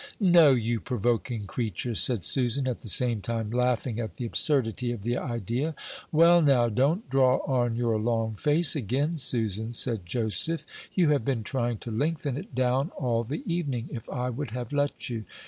[0.19, 5.03] "No, you provoking creature!" said Susan, at the same time laughing at the absurdity of
[5.03, 5.75] the idea.
[6.11, 11.43] "Well, now, don't draw on your long face again, Susan," said Joseph; "you have been
[11.43, 15.25] trying to lengthen it down all the evening, if I would have let you.